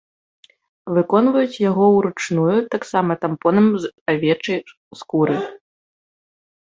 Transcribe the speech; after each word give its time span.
Выконваюць 0.97 1.61
яго 1.69 1.85
ўручную 1.95 2.55
таксама 2.75 3.17
тампонам 3.25 3.67
з 3.83 3.91
авечай 4.15 4.57
скуры. 5.03 5.37